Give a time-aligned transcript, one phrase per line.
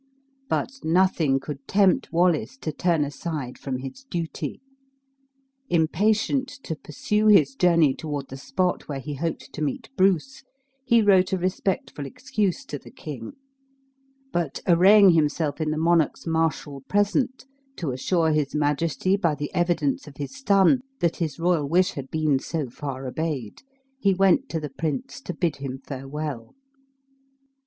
[0.49, 4.59] But nothing could tempt Wallace to turn aside from his duty.
[5.69, 10.41] Impatient to pursue his journey toward the spot where he hoped to meet Bruce,
[10.83, 13.33] he wrote a respectful excuse to the king;
[14.33, 17.45] but arraying himself in the monarch's martial present
[17.75, 22.09] (to assure his majesty by the evidence of his son that his royal wish had
[22.09, 23.61] been so far obeyed),
[23.99, 26.55] he went to the prince to bid him farewell.